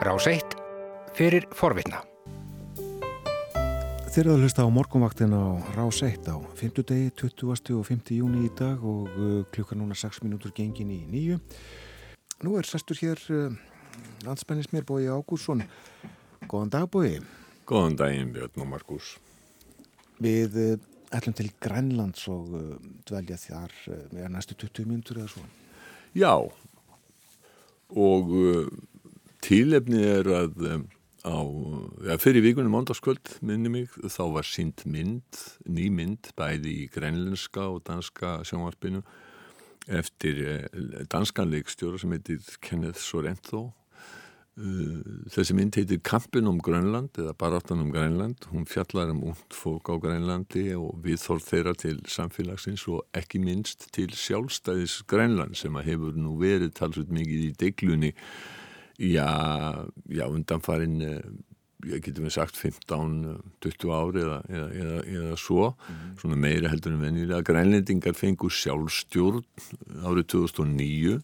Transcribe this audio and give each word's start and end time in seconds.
Rás 0.00 0.24
1 0.24 0.54
fyrir 1.12 1.44
forvitna. 1.52 1.98
Þeir 4.08 4.22
eru 4.22 4.32
að 4.32 4.44
hlusta 4.46 4.64
á 4.64 4.72
morgunvaktin 4.72 5.34
á 5.36 5.60
Rás 5.76 5.98
1 6.00 6.24
á 6.24 6.40
5. 6.56 6.80
degi, 6.88 7.10
20. 7.20 7.74
og 7.76 7.84
5. 7.84 8.14
júni 8.16 8.46
í 8.48 8.52
dag 8.56 8.80
og 8.80 9.10
uh, 9.12 9.42
klukka 9.52 9.76
núna 9.76 9.92
6 9.92 10.22
minútur 10.24 10.54
gengin 10.56 10.88
í 10.88 11.02
nýju. 11.04 11.36
Nú 12.40 12.56
er 12.56 12.64
sestur 12.64 12.96
hér 12.96 13.20
uh, 13.28 13.52
landspennismér 14.24 14.88
Bói 14.88 15.04
Ágúrsson. 15.04 15.66
Góðan 16.48 16.72
dag 16.72 16.88
Bói. 16.88 17.18
Góðan 17.68 18.00
daginn 18.00 18.32
Björn 18.32 18.64
og 18.64 18.70
Markus. 18.72 19.18
Við 20.16 20.56
uh, 20.56 20.78
ætlum 21.12 21.36
til 21.36 21.52
Grænlands 21.60 22.24
og 22.32 22.56
dvelja 23.04 23.36
þar 23.36 23.76
uh, 23.92 24.06
með 24.16 24.32
næstu 24.32 24.56
20 24.64 24.88
minútur 24.88 25.20
eða 25.20 25.34
svo. 25.34 25.44
Já, 26.16 26.32
og 28.00 28.32
tílefni 29.50 30.02
er 30.06 30.28
að 30.30 30.60
um, 30.68 30.84
á, 31.26 31.38
ja, 32.06 32.18
fyrir 32.22 32.44
vikunum 32.44 32.74
mándaskvöld 32.76 33.38
minni 33.46 33.72
mig, 33.72 33.96
þá 34.06 34.22
var 34.36 34.46
sínt 34.46 34.84
mynd, 34.86 35.42
ný 35.66 35.88
mynd, 35.94 36.30
bæði 36.38 36.76
í 36.84 36.86
grænlenska 36.94 37.66
og 37.72 37.82
danska 37.88 38.38
sjónvarpinu 38.46 39.02
eftir 39.90 40.40
uh, 40.46 41.04
danskan 41.10 41.50
leikstjóra 41.50 41.98
sem 41.98 42.14
heitir 42.14 42.44
Kenneth 42.62 43.02
Sorrento. 43.02 43.70
Uh, 44.60 45.00
þessi 45.34 45.56
mynd 45.56 45.80
heitir 45.80 45.98
Kampin 46.04 46.46
um 46.50 46.62
Grönland 46.62 47.18
eða 47.18 47.34
Baráttan 47.38 47.82
um 47.82 47.90
Grönland 47.94 48.46
hún 48.52 48.68
fjallar 48.70 49.10
um 49.10 49.24
ungd 49.32 49.56
fólk 49.56 49.90
á 49.90 49.98
Grönlandi 50.02 50.68
og 50.76 51.02
viðþórð 51.02 51.46
þeirra 51.48 51.74
til 51.80 51.98
samfélagsins 52.06 52.86
og 52.92 53.02
ekki 53.16 53.42
minst 53.42 53.88
til 53.96 54.10
sjálfstæðis 54.14 55.00
Grönland 55.10 55.58
sem 55.58 55.78
að 55.78 55.92
hefur 55.94 56.18
nú 56.18 56.36
verið 56.42 56.74
talsveit 56.78 57.14
mikið 57.14 57.46
í 57.48 57.52
deglunni 57.62 58.14
já, 59.00 59.30
já 60.12 60.26
undanfarin 60.28 61.00
ég 61.88 62.02
getur 62.04 62.26
við 62.26 62.34
sagt 62.34 62.58
15-20 62.60 63.94
ári 63.94 64.24
eða, 64.24 64.40
eða, 64.50 64.66
eða, 64.80 64.98
eða 65.20 65.38
svo. 65.40 65.70
Mm. 65.72 66.10
svona 66.20 66.40
meira 66.40 66.72
heldur 66.72 66.94
en 66.94 67.04
vennilega 67.04 67.46
Grænlendingar 67.46 68.16
fengur 68.18 68.52
sjálfstjórn 68.52 69.40
árið 70.04 70.28
2009 70.34 71.16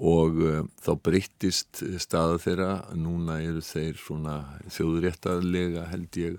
og 0.00 0.38
uh, 0.40 0.62
þá 0.80 0.92
breyttist 1.04 1.82
staða 2.00 2.38
þeirra, 2.40 2.70
núna 2.96 3.40
eru 3.44 3.60
þeir 3.64 3.98
svona 4.00 4.38
þjóðréttarlega 4.72 5.84
held 5.90 6.20
ég 6.22 6.38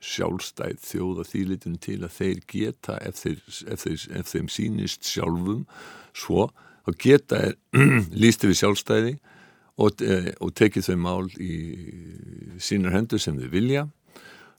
sjálfstæð 0.00 0.78
þjóða 0.86 1.26
þýlitun 1.28 1.76
til 1.84 1.98
að 2.06 2.16
þeir 2.16 2.40
geta 2.48 2.96
ef, 3.04 3.20
þeir, 3.20 3.42
ef, 3.74 3.84
þeir, 3.84 4.06
ef 4.22 4.32
þeim 4.32 4.48
sínist 4.52 5.10
sjálfum 5.10 5.66
svo, 6.16 6.48
þá 6.86 6.90
geta 7.04 7.44
er 7.50 7.58
lísti 8.22 8.48
við 8.48 8.62
sjálfstæði 8.62 9.16
og, 9.80 10.02
uh, 10.04 10.30
og 10.40 10.52
tekið 10.58 10.88
þau 10.88 10.98
mál 11.02 11.30
í 11.42 11.54
sínar 12.62 12.94
hendur 12.94 13.22
sem 13.22 13.38
þau 13.40 13.48
vilja. 13.52 13.88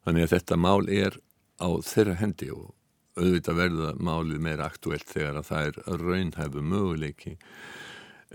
Þannig 0.05 0.27
að 0.27 0.33
þetta 0.35 0.57
mál 0.61 0.89
er 0.91 1.19
á 1.61 1.69
þeirra 1.85 2.17
hendi 2.19 2.51
og 2.53 2.73
auðvitað 3.15 3.61
verða 3.61 3.93
málið 4.03 4.41
meira 4.43 4.67
aktuelt 4.67 5.07
þegar 5.07 5.39
að 5.39 5.47
það 5.49 5.69
er 5.69 6.03
raunhæfu 6.03 6.65
möguleiki. 6.73 7.37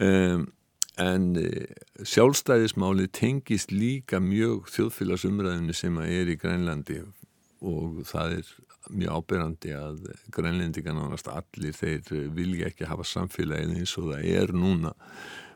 Um, 0.01 0.48
en 1.01 1.31
uh, 1.36 1.77
sjálfstæðismáli 2.01 3.11
tengist 3.12 3.75
líka 3.75 4.20
mjög 4.25 4.70
þjóðfélagsumræðinu 4.75 5.77
sem 5.77 6.01
er 6.06 6.33
í 6.33 6.39
Grænlandi 6.41 7.03
og 7.61 8.01
það 8.08 8.39
er 8.39 8.53
mjög 8.91 9.20
ábyrrandi 9.20 9.73
að 9.77 9.98
grænlendingar 10.34 10.97
nánast 10.97 11.28
allir 11.31 11.75
þeir 11.77 12.31
vilja 12.34 12.70
ekki 12.70 12.89
hafa 12.89 13.05
samfélagið 13.06 13.77
eins 13.77 13.97
og 14.01 14.11
það 14.11 14.28
er 14.41 14.55
núna 14.56 14.95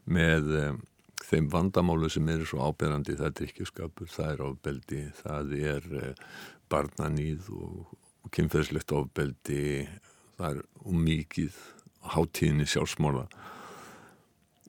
með 0.04 0.50
um, 0.60 0.82
þeim 1.34 1.50
vandamálu 1.52 2.10
sem 2.12 2.28
eru 2.32 2.48
svo 2.48 2.64
ábyrrandi 2.70 3.18
það 3.18 3.30
er 3.30 3.36
drikkjuskapur, 3.40 4.10
það 4.10 4.32
er 4.32 4.44
ofbeldi 4.48 5.04
það 5.20 5.54
er 5.60 5.88
uh, 6.00 6.10
barnanýð 6.72 7.50
og, 7.54 7.94
og 8.24 8.34
kynferðslegt 8.34 8.94
ofbeldi 8.96 9.64
það 10.38 10.48
er 10.50 10.62
umíkið 10.94 11.58
hátíðinni 12.14 12.68
sjálfsmála 12.68 13.26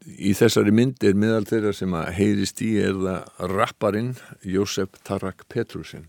Í 0.06 0.36
þessari 0.38 0.70
mynd 0.76 1.02
er 1.02 1.16
meðal 1.18 1.48
þeirra 1.50 1.72
sem 1.74 1.94
að 1.98 2.12
heyrist 2.20 2.62
í 2.62 2.76
er 2.78 2.94
það 2.94 3.48
rapparinn 3.56 4.12
Jósef 4.46 5.00
Tarak 5.02 5.48
Petrusin. 5.50 6.06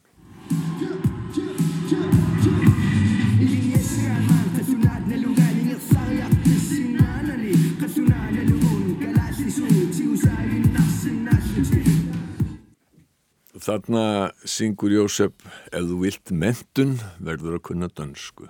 Þarna 13.67 14.03
syngur 14.47 14.93
Jósef 14.95 15.33
ef 15.73 15.87
þú 15.89 16.03
vilt 16.05 16.31
mentun 16.31 16.99
verður 17.19 17.59
að 17.59 17.65
kunna 17.71 17.89
dansku. 17.91 18.47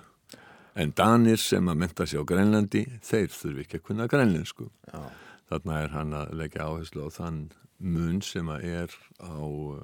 En 0.77 0.91
danir 0.93 1.41
sem 1.41 1.65
að 1.65 1.79
menta 1.81 2.05
sér 2.05 2.21
á 2.21 2.29
Grænlandi, 2.29 2.83
þeir 3.01 3.31
þurfi 3.33 3.63
ekki 3.63 3.79
að 3.79 3.87
kunna 3.87 4.05
grænlensku. 4.11 4.69
Já 4.93 5.01
þarna 5.47 5.81
er 5.83 5.95
hann 5.95 6.15
að 6.17 6.35
leggja 6.41 6.67
áherslu 6.67 7.07
á 7.07 7.09
þann 7.13 7.41
mun 7.77 8.21
sem 8.25 8.49
að 8.51 8.65
er 8.67 8.95
á 9.21 9.37
uh, 9.37 9.83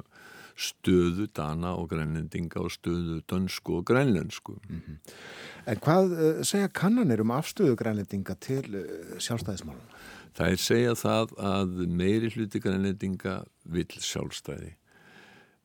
stöðu 0.53 1.27
dana 1.33 1.73
og 1.79 1.89
grænlendinga 1.93 2.61
og 2.61 2.73
stöðu 2.73 3.21
dönsku 3.29 3.79
og 3.79 3.85
grænlensku. 3.89 4.57
Mm 4.69 4.81
-hmm. 4.81 4.97
En 5.67 5.77
hvað 5.77 6.11
uh, 6.11 6.43
segja 6.43 6.67
kannanir 6.67 7.21
um 7.21 7.31
afstöðu 7.31 7.75
grænlendinga 7.75 8.35
til 8.39 8.75
uh, 8.75 9.17
sjálfstæðismálum? 9.17 9.87
Það 10.33 10.51
er 10.51 10.55
segja 10.55 10.93
það 10.93 11.33
að 11.37 11.87
meiri 11.87 12.29
hluti 12.29 12.59
grænlendinga 12.59 13.43
vil 13.65 13.87
sjálfstæði. 13.99 14.75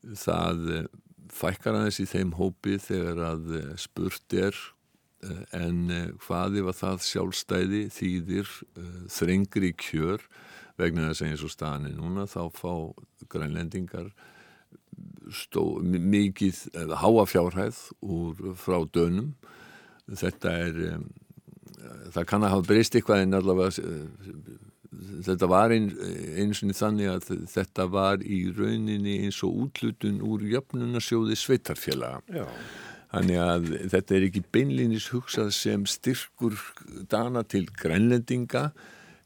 Það 0.02 0.88
fækkar 1.34 1.76
aðeins 1.76 2.00
í 2.00 2.08
þeim 2.08 2.34
hópi 2.38 2.78
þegar 2.80 3.22
að 3.32 3.54
spurt 3.80 4.36
er 4.38 4.56
Eh, 5.18 5.38
en 5.58 5.88
eh, 5.90 6.10
hvaði 6.22 6.62
var 6.62 6.76
það 6.78 7.00
sjálfstæði 7.02 7.80
þýðir 7.90 8.50
þrengri 9.10 9.72
kjör 9.74 10.22
vegna 10.78 11.08
þess 11.08 11.24
að 11.24 11.30
eins 11.32 11.42
og 11.42 11.50
staðinni 11.50 11.96
núna 11.96 12.26
þá 12.30 12.42
fá 12.54 12.72
grænlendingar 13.26 14.12
stó, 15.34 15.80
mikið 15.82 16.60
eða 16.84 17.00
háa 17.02 17.24
fjárhæð 17.26 17.80
úr 17.98 18.54
frá 18.58 18.78
dönum. 18.94 19.32
Þetta 20.06 20.54
er 20.54 20.78
það 22.14 22.28
kann 22.30 22.46
að 22.46 22.54
hafa 22.54 22.68
breyst 22.70 22.94
eitthvað 22.94 23.24
en 23.24 23.38
allavega 23.40 23.90
þetta 25.26 25.48
var 25.50 25.74
ein, 25.74 25.88
eins 26.40 26.62
og 26.64 26.74
þannig 26.76 27.10
að 27.12 27.30
þetta 27.52 27.88
var 27.92 28.22
í 28.24 28.42
rauninni 28.56 29.18
eins 29.26 29.40
og 29.46 29.64
útlutun 29.66 30.20
úr 30.24 30.44
jöfnunarsjóði 30.48 31.36
sveitarfélaga. 31.38 32.22
Já. 32.32 32.46
Þannig 33.08 33.40
að 33.40 33.66
þetta 33.94 34.16
er 34.16 34.28
ekki 34.28 34.44
beinlinis 34.52 35.08
hugsað 35.14 35.50
sem 35.56 35.84
styrkur 35.88 36.56
dana 37.08 37.44
til 37.48 37.64
grænlendinga 37.72 38.68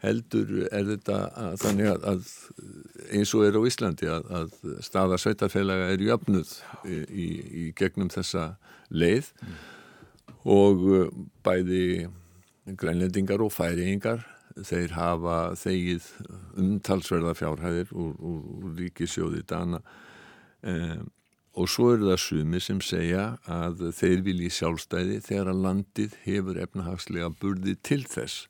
heldur 0.02 0.64
er 0.74 0.86
þetta 0.86 1.18
að, 1.38 1.52
þannig 1.62 1.90
að, 1.92 2.06
að 2.10 3.12
eins 3.14 3.32
og 3.38 3.44
er 3.46 3.58
á 3.58 3.62
Íslandi 3.70 4.08
að, 4.10 4.30
að 4.38 4.56
staða 4.82 5.18
sveitarfélaga 5.22 5.92
er 5.94 6.02
jöfnuð 6.02 6.56
í, 6.82 6.96
í, 6.98 7.28
í 7.62 7.66
gegnum 7.78 8.10
þessa 8.12 8.52
leið. 8.90 9.30
Mm. 9.42 9.60
og 10.52 10.82
uh, 10.90 11.06
bæði 11.46 12.08
grænlendingar 12.78 13.42
og 13.42 13.52
færiðingar 13.54 14.24
þeir 14.58 14.94
hafa 14.96 15.38
þegið 15.58 16.06
umtalsverða 16.60 17.34
fjárhæðir 17.38 17.92
úr, 17.92 18.14
úr, 18.18 18.46
úr 18.62 18.78
ríkisjóði 18.80 19.42
dana 19.48 19.82
um, 20.62 21.10
Og 21.52 21.68
svo 21.68 21.90
eru 21.92 22.08
það 22.08 22.20
sumi 22.22 22.60
sem 22.64 22.78
segja 22.80 23.24
að 23.44 23.90
þeir 23.98 24.22
vilji 24.24 24.48
sjálfstæði 24.56 25.18
þegar 25.26 25.50
að 25.52 25.64
landið 25.66 26.14
hefur 26.24 26.60
efnahagslega 26.62 27.28
burði 27.42 27.74
til 27.84 28.00
þess. 28.08 28.46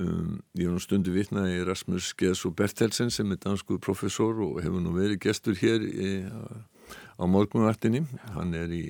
Um, 0.00 0.38
ég 0.56 0.70
hef 0.70 0.72
nú 0.72 0.80
stundu 0.80 1.12
vitnaði 1.12 1.60
Rasmus 1.66 2.14
Geðs 2.16 2.46
og 2.48 2.54
Bertelsen 2.56 3.12
sem 3.12 3.34
er 3.34 3.40
dansku 3.42 3.76
professor 3.82 4.38
og 4.46 4.62
hefur 4.64 4.80
nú 4.80 4.94
verið 4.96 5.20
gestur 5.26 5.58
hér 5.60 5.84
í, 5.84 6.14
á 7.20 7.24
morgunvartinni. 7.28 8.02
Hann 8.34 8.54
er 8.56 8.72
í, 8.72 8.84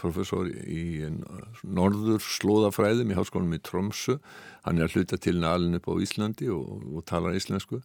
professor 0.00 0.48
í 0.50 1.06
norður 1.62 2.22
slóðafræðum 2.24 3.12
í 3.12 3.18
háskólanum 3.18 3.56
í 3.56 3.62
Tromsö. 3.64 4.18
Hann 4.66 4.80
er 4.80 4.88
að 4.88 4.98
hluta 4.98 5.18
til 5.20 5.36
nælinn 5.42 5.78
upp 5.78 5.88
á 5.90 5.94
Íslandi 6.02 6.50
og, 6.52 6.82
og 6.94 7.04
talar 7.08 7.36
íslensku. 7.38 7.82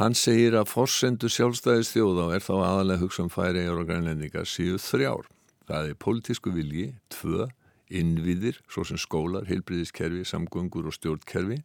Hann 0.00 0.16
segir 0.18 0.56
að 0.58 0.70
forsendu 0.70 1.30
sjálfstæðis 1.32 1.92
þjóða 1.94 2.28
og 2.28 2.34
er 2.36 2.44
þá 2.44 2.54
aðalega 2.58 3.04
hugsa 3.04 3.24
um 3.26 3.32
færi 3.32 3.66
og 3.70 3.86
grænlendingar 3.88 4.48
síðu 4.48 4.78
þrjár. 4.84 5.30
Það 5.70 5.90
er 5.90 5.98
politísku 6.02 6.52
vilji, 6.54 6.86
tvö, 7.14 7.48
innviðir, 7.90 8.60
svo 8.70 8.84
sem 8.86 8.98
skólar, 9.00 9.48
heilbriðiskerfi, 9.50 10.22
samgöngur 10.28 10.88
og 10.90 10.94
stjórnkerfi 10.94 11.60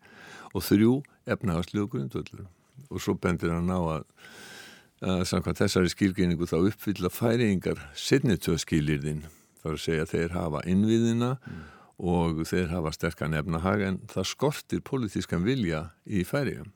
og 0.53 0.65
þrjú, 0.65 0.97
efnahagslegu 1.29 1.89
grundvöldur. 1.94 2.45
Og 2.89 3.01
svo 3.01 3.15
bendir 3.18 3.53
hann 3.53 3.69
á 3.69 3.79
að 3.79 4.06
að 5.06 5.24
samkvæmt 5.30 5.62
þessari 5.62 5.92
skilgreiningu 5.94 6.48
þá 6.50 6.57
uppfylla 6.72 7.12
færingar 7.13 7.81
setnitöðskilirðin 8.00 9.24
þá 9.62 9.69
er 9.69 9.75
að 9.75 9.84
segja 9.86 10.10
þeir 10.10 10.36
hafa 10.36 10.63
innviðina 10.69 11.36
mm. 11.38 11.62
og 12.12 12.42
þeir 12.50 12.74
hafa 12.74 12.94
sterkan 12.96 13.38
efnahag 13.38 13.86
en 13.86 14.02
það 14.12 14.31
skortir 14.31 14.84
politískan 14.86 15.46
vilja 15.46 15.88
í 16.06 16.25
færiðum 16.28 16.74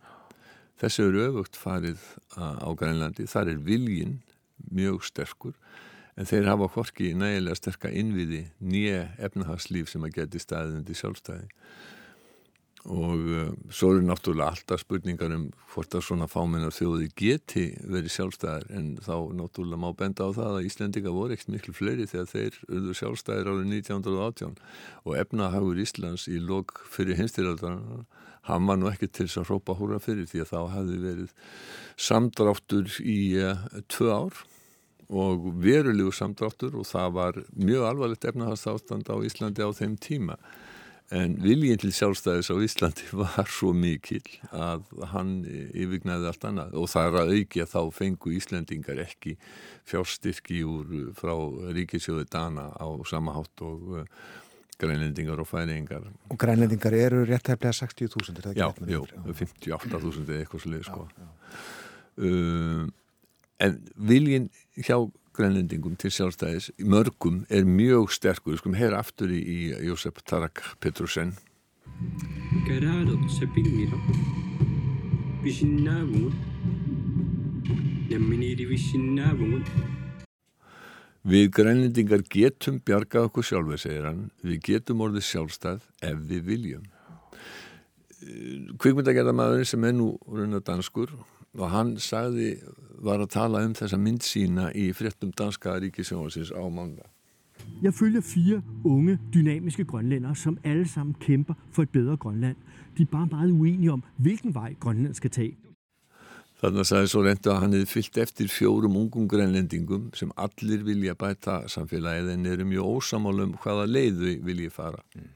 Þessu 0.79 1.09
eru 1.09 1.23
öfugt 1.27 1.57
farið 1.59 1.99
á 2.39 2.69
Grænlandi, 2.71 3.25
þar 3.27 3.51
er 3.51 3.63
viljin 3.63 4.19
mjög 4.71 5.03
sterkur 5.09 5.55
en 6.19 6.27
þeir 6.27 6.47
hafa 6.51 6.69
hvorki 6.71 7.11
nægilega 7.15 7.57
sterka 7.59 7.91
innviði 7.91 8.45
nýja 8.63 9.09
efnahagslíf 9.19 9.91
sem 9.91 10.05
að 10.07 10.21
geti 10.21 10.41
staðið 10.43 10.77
undir 10.79 10.99
sjálfstæði 10.99 11.49
og 12.87 13.25
uh, 13.27 13.49
svo 13.73 13.91
eru 13.93 14.03
náttúrulega 14.07 14.53
alltaf 14.53 14.83
spurningar 14.85 15.33
um 15.35 15.49
hvort 15.73 15.95
að 15.97 16.05
svona 16.07 16.29
fámennar 16.31 16.71
þjóði 16.73 17.09
geti 17.19 17.65
verið 17.83 18.13
sjálfstæðar. 18.15 18.69
En 18.71 18.93
þá 19.03 19.15
náttúrulega 19.35 19.81
má 19.83 19.89
benda 19.99 20.29
á 20.29 20.35
það 20.37 20.59
að 20.59 20.69
Íslendinga 20.69 21.15
voru 21.15 21.35
ekkert 21.35 21.51
miklu 21.55 21.75
fleiri 21.75 22.07
þegar 22.09 22.31
þeir 22.31 22.61
urðu 22.69 22.95
sjálfstæðir 23.01 23.51
árið 23.51 23.73
1918 23.81 24.55
og 25.03 25.17
efnahagur 25.19 25.81
Íslands 25.83 26.29
í 26.31 26.39
lok 26.39 26.79
fyrir 26.89 27.19
hinstyraldar 27.19 27.81
hann 28.47 28.69
var 28.69 28.79
nú 28.79 28.87
ekki 28.89 29.09
til 29.11 29.27
þess 29.27 29.41
að 29.43 29.49
hrópa 29.51 29.75
húra 29.77 29.99
fyrir 30.01 30.29
því 30.29 30.45
að 30.45 30.53
þá 30.53 30.61
hefði 30.77 31.01
verið 31.03 31.35
samdráttur 31.99 32.95
í 33.03 33.19
uh, 33.43 33.67
tvö 33.91 34.15
ár 34.15 34.39
og 35.09 35.51
verulegu 35.57 36.13
samdráttur 36.13 36.77
og 36.77 36.85
það 36.85 37.13
var 37.17 37.37
mjög 37.57 37.85
alvarlegt 37.89 38.27
efnahagsástand 38.29 39.09
á 39.09 39.15
Íslandi 39.25 39.65
á 39.65 39.69
þeim 39.73 39.97
tíma 39.97 40.37
En 41.15 41.33
viljinn 41.41 41.79
til 41.81 41.89
sjálfstæðis 41.95 42.51
á 42.53 42.55
Íslandi 42.61 43.07
var 43.21 43.47
svo 43.49 43.71
mikil 43.73 44.21
að 44.53 44.83
hann 45.13 45.39
yfirgnaði 45.47 46.29
allt 46.29 46.45
annað 46.45 46.75
og 46.77 46.91
það 46.91 47.07
er 47.07 47.17
að 47.21 47.31
auki 47.37 47.63
að 47.63 47.71
þá 47.71 47.81
fengu 47.97 48.33
Íslandingar 48.37 49.01
ekki 49.05 49.33
fjárstyrki 49.89 50.61
úr 50.69 50.93
frá 51.17 51.33
ríkisjóði 51.73 52.27
Dana 52.29 52.67
á 52.77 52.87
samahátt 53.09 53.65
og 53.65 53.89
uh, 53.97 54.05
grænlendingar 54.79 55.41
og 55.41 55.49
færingar. 55.49 56.05
Og 56.29 56.37
grænlendingar 56.39 56.93
eru 56.93 57.25
réttæflega 57.25 57.73
60.000? 57.73 58.53
Já, 58.53 58.69
já, 58.87 59.01
58.000 59.25 60.29
eða 60.29 60.43
eitthvað 60.43 60.65
slið 60.67 60.85
sko. 60.87 61.07
Uh, 62.19 62.85
en 63.59 63.81
viljinn 63.97 64.47
hjá 64.77 65.01
grænlendingum 65.35 65.95
til 65.99 66.11
sjálfstæðis 66.13 66.71
mörgum 66.79 67.43
er 67.49 67.67
mjög 67.67 68.11
sterkur 68.15 68.53
við 68.53 68.61
skulum 68.61 68.79
heyra 68.79 68.99
aftur 69.03 69.31
í, 69.33 69.39
í 69.39 69.59
Jósef 69.87 70.21
Tarak 70.25 70.61
Petrusen 70.81 71.35
Gerardo 72.67 73.17
Sepingira 73.37 73.99
Vishinnamun 75.43 76.35
Nemminiri 78.09 78.67
Vishinnamun 78.69 79.65
Við 81.29 81.49
grænlendingar 81.51 82.21
getum 82.31 82.77
bjargað 82.79 83.27
okkur 83.27 83.43
sjálfur, 83.43 83.77
segir 83.77 84.05
hann. 84.07 84.29
Við 84.39 84.61
getum 84.69 85.01
orðið 85.03 85.25
sjálfstæð 85.27 85.83
ef 86.07 86.21
við 86.29 86.45
viljum. 86.47 86.85
Kvikmyndagerðamæðurinn 88.79 89.67
sem 89.67 89.83
er 89.83 89.97
nú 89.97 90.13
runa 90.23 90.61
danskur 90.63 91.11
og 91.19 91.38
hann 91.57 91.97
sagði, 91.97 92.57
var 92.99 93.23
að 93.23 93.31
tala 93.33 93.63
um 93.65 93.73
þessa 93.73 93.97
mynd 93.97 94.25
sína 94.25 94.69
í 94.75 94.89
fréttum 94.93 95.31
danska 95.31 95.77
ríkisjónasins 95.79 96.51
á 96.51 96.63
mánda. 96.67 97.07
Jeg 97.83 97.93
følger 97.93 98.21
fire 98.21 98.61
unge, 98.83 99.19
dynamiske 99.33 99.85
grønlænder, 99.85 100.33
som 100.33 100.57
alle 100.63 100.87
sammen 100.87 101.15
kæmper 101.19 101.53
for 101.71 101.83
et 101.83 101.89
bedre 101.89 102.17
Grønland. 102.17 102.55
De 102.97 103.03
er 103.03 103.07
bare 103.11 103.27
meget 103.31 103.51
uenige 103.51 103.91
om, 103.91 104.03
hvilken 104.17 104.55
vej 104.55 104.75
Grønland 104.79 105.13
skal 105.13 105.29
tage. 105.29 105.57
Þannig 106.59 106.85
sagði 106.85 107.07
svo 107.07 107.21
reyndu 107.23 107.51
að 107.53 107.61
hann 107.61 107.73
hefði 107.77 107.87
fyllt 107.87 108.17
eftir 108.19 108.49
fjórum 108.51 108.97
ungum 108.99 109.27
grænlendingum 109.31 110.09
sem 110.13 110.31
allir 110.35 110.81
vilja 110.83 111.13
bæta 111.15 111.61
samfélagið 111.71 112.33
en 112.33 112.49
eru 112.51 112.65
mjög 112.67 112.89
ósamálum 112.97 113.53
hvaða 113.63 113.85
leið 113.87 114.17
við 114.25 114.41
vilja 114.49 114.73
fara. 114.75 114.99
Mm. 115.15 115.29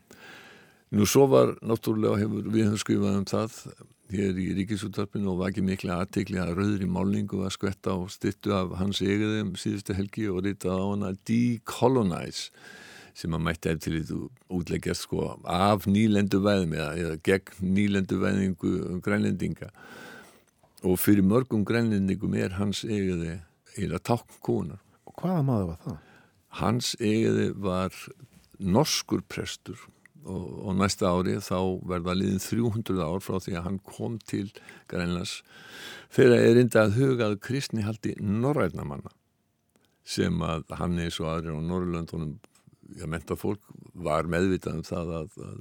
Nú 0.94 1.08
svo 1.08 1.30
var 1.32 1.56
náttúrulega, 1.64 2.20
hefur, 2.26 2.50
við 2.52 2.68
höfum 2.68 2.82
skrifað 2.82 3.16
um 3.22 3.30
það 3.32 3.56
hér 4.14 4.38
í 4.40 4.48
ríkisúttarpinu 4.60 5.34
og 5.34 5.44
ekki 5.48 5.64
mikla 5.66 6.00
aðtekli 6.04 6.40
að 6.42 6.54
rauðri 6.60 6.88
málningu 6.90 7.42
að 7.46 7.56
skvetta 7.56 7.96
og 7.98 8.12
styttu 8.14 8.54
af 8.56 8.76
hans 8.80 9.02
egiðum 9.02 9.54
síðustu 9.60 9.96
helgi 9.98 10.28
og 10.30 10.44
rítað 10.46 10.78
á 10.78 10.86
hana 10.86 11.12
Decolonize 11.28 12.52
sem 13.18 13.34
að 13.34 13.44
mætti 13.46 13.72
eftir 13.72 13.98
því 14.00 14.20
útleggjast 14.54 15.08
sko 15.08 15.28
af 15.50 15.88
nýlendu 15.90 16.42
væðum 16.46 16.74
eða, 16.78 16.92
eða 16.98 17.20
gegn 17.26 17.74
nýlendu 17.76 18.20
væðingu 18.22 18.74
um 18.90 19.02
grænlendinga 19.06 19.70
og 20.84 21.00
fyrir 21.00 21.26
mörgum 21.26 21.66
grænlendingum 21.66 22.36
er 22.36 22.58
hans 22.58 22.84
egiði 22.84 23.38
eða 23.80 24.02
tákkúnar. 24.04 24.82
Og 25.08 25.16
hvaða 25.22 25.46
maður 25.48 25.70
var 25.72 25.82
það? 25.86 26.00
Hans 26.60 26.94
egiði 27.00 27.50
var 27.64 27.96
norskur 28.60 29.24
prestur 29.30 29.80
og, 30.26 30.46
og 30.68 30.78
næsta 30.80 31.12
ári 31.12 31.36
þá 31.44 31.58
verða 31.90 32.16
liðin 32.18 32.42
300 32.44 33.04
ár 33.04 33.24
frá 33.24 33.40
því 33.44 33.58
að 33.58 33.68
hann 33.68 33.82
kom 33.88 34.20
til 34.30 34.48
Grænlands 34.92 35.42
þegar 36.14 36.40
er 36.40 36.62
indi 36.62 36.80
að 36.80 36.98
hugað 37.00 37.38
kristni 37.44 37.86
haldi 37.86 38.16
norrætnamanna 38.22 39.14
sem 40.04 40.42
að 40.44 40.66
hann 40.80 41.00
eins 41.00 41.20
og 41.22 41.30
aðrir 41.32 41.56
á 41.56 41.62
Norrlöndunum 41.64 42.36
já, 42.98 43.08
menta 43.08 43.38
fólk 43.40 43.64
var 43.94 44.28
meðvitað 44.30 44.80
um 44.80 44.86
það 44.88 45.12
að, 45.20 45.38
að 45.48 45.60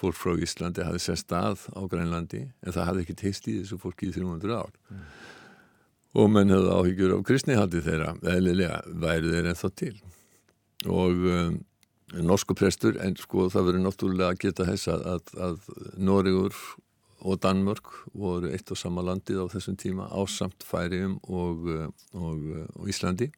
fólk 0.00 0.18
frá 0.18 0.34
Íslandi 0.46 0.86
hafi 0.86 1.02
sest 1.02 1.32
að 1.36 1.66
á 1.76 1.80
Grænlandi 1.92 2.42
en 2.46 2.72
það 2.72 2.90
hafi 2.90 3.04
ekki 3.04 3.18
teist 3.20 3.48
í 3.50 3.58
þessu 3.60 3.80
fólki 3.80 4.10
í 4.10 4.16
300 4.16 4.56
ár 4.56 4.72
mm. 4.72 5.06
og 6.22 6.30
menn 6.32 6.52
hefði 6.54 6.76
áhyggjur 6.80 7.16
á 7.16 7.26
kristnihaldi 7.28 7.84
þeirra 7.84 8.12
eðlilega 8.34 8.82
væri 9.04 9.32
þeir 9.34 9.50
ennþá 9.52 9.72
til 9.82 9.94
og 10.86 11.26
um, 11.32 11.58
norsku 12.14 12.54
prestur 12.54 12.98
en 13.02 13.16
sko 13.18 13.48
það 13.50 13.70
verður 13.70 13.84
náttúrulega 13.86 14.32
að 14.32 14.42
geta 14.44 14.66
þess 14.68 14.90
að, 14.92 15.30
að, 15.48 15.70
Nóriður 15.98 16.58
og 17.26 17.40
Danmörk 17.42 17.92
voru 18.14 18.52
eitt 18.54 18.70
og 18.70 18.78
sama 18.78 19.02
landið 19.02 19.42
á 19.42 19.46
þessum 19.56 19.78
tíma 19.80 20.08
ásamt 20.14 20.66
færium 20.66 21.16
og, 21.26 21.64
og, 22.14 22.50
og 22.76 22.90
Íslandi. 22.92 23.32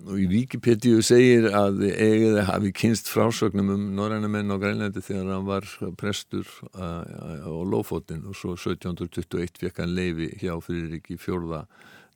Og 0.00 0.16
í 0.16 0.26
Wikipedia 0.30 1.02
segir 1.04 1.50
að 1.52 1.82
eigiði 1.90 2.44
hafi 2.48 2.70
kynst 2.72 3.10
frásögnum 3.12 3.74
um 3.74 3.82
norrænamenn 3.98 4.48
á 4.48 4.56
Grænlandi 4.56 5.02
þegar 5.04 5.34
hann 5.34 5.48
var 5.48 5.66
prestur 6.00 6.48
á 6.72 7.44
Lófóttin 7.44 8.24
og 8.24 8.38
svo 8.38 8.54
1721 8.56 9.60
fekk 9.60 9.82
hann 9.82 9.92
leifi 9.92 10.30
hjá 10.40 10.54
fyrir 10.64 10.96
ekki 11.02 11.18
fjórða 11.20 11.66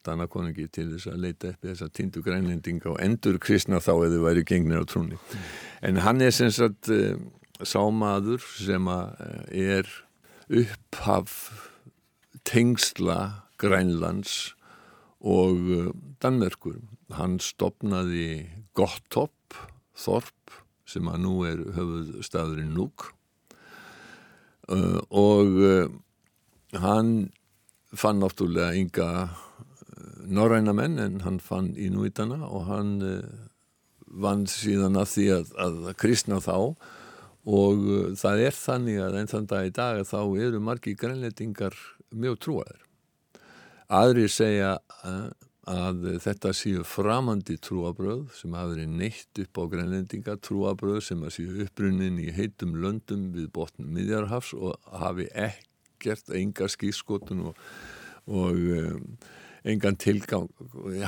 Danakonungi 0.04 0.66
til 0.72 0.90
þess 0.92 1.08
að 1.10 1.22
leita 1.24 1.52
upp 1.52 1.68
þess 1.68 1.84
að 1.84 1.92
tindu 1.98 2.22
grænlendinga 2.24 2.90
og 2.92 3.00
endur 3.02 3.38
kristna 3.42 3.80
þá 3.82 3.92
eða 4.06 4.20
væri 4.24 4.44
gengnir 4.48 4.84
á 4.84 4.86
trúni. 4.88 5.18
En 5.84 6.00
hann 6.04 6.22
er 6.24 6.34
sem 6.34 6.52
sagt 6.54 6.90
uh, 6.92 7.16
sámaður 7.64 8.44
sem 8.58 8.90
eh, 8.90 9.78
er 9.78 9.90
upphaf 10.52 11.36
tengsla 12.44 13.46
Grænlands 13.60 14.54
og 15.24 15.70
uh, 15.72 15.90
Danmerkur. 16.20 16.82
Hann 17.14 17.38
stopnaði 17.40 18.48
Gotthopp, 18.76 19.56
Þorp, 19.94 20.58
sem 20.88 21.06
að 21.08 21.20
nú 21.22 21.36
er 21.48 21.60
höfuð 21.76 22.18
staðurinn 22.26 22.74
Núk 22.76 23.10
og 24.64 25.58
hann 26.80 27.08
fann 27.92 28.22
náttúrulega 28.22 28.74
ynga 28.78 29.08
norræna 30.26 30.74
menn 30.76 30.98
en 31.02 31.20
hann 31.24 31.40
fann 31.42 31.74
Inuitana 31.76 32.42
og 32.46 32.66
hann 32.68 32.96
uh, 33.04 33.22
vann 34.06 34.46
síðan 34.50 34.98
að 35.00 35.10
því 35.14 35.26
að, 35.38 35.54
að 35.66 35.80
kristna 36.00 36.40
þá 36.44 36.56
og 37.44 37.84
uh, 37.84 38.12
það 38.18 38.44
er 38.48 38.58
þannig 38.58 39.00
að 39.04 39.18
enn 39.20 39.32
þann 39.34 39.50
dag 39.52 39.68
í 39.68 39.74
dag 39.74 40.02
þá 40.08 40.20
eru 40.46 40.62
margi 40.64 40.94
grænleitingar 40.98 41.76
mjög 42.14 42.38
trúaður. 42.44 42.84
Aðri 43.92 44.28
segja 44.32 44.76
uh, 45.04 45.28
að 45.70 46.18
þetta 46.20 46.52
séu 46.56 46.82
framandi 46.86 47.56
trúabröð 47.62 48.26
sem 48.36 48.52
hafi 48.56 48.74
verið 48.74 48.96
neitt 49.00 49.40
upp 49.40 49.60
á 49.60 49.62
grænlendinga 49.72 50.36
trúabröð 50.44 51.00
sem 51.08 51.22
að 51.24 51.36
séu 51.38 51.62
upprunnin 51.64 52.20
í 52.20 52.28
heitum 52.36 52.74
löndum 52.80 53.30
við 53.32 53.48
botnum 53.54 53.94
miðjarhafs 53.96 54.52
og 54.58 54.76
hafi 55.00 55.28
ekkert 55.32 56.28
enga 56.36 56.68
skískotun 56.68 57.46
og, 57.48 57.62
og 58.28 58.60
um, 58.76 59.08
engan 59.64 59.96
tilgang. 60.00 60.50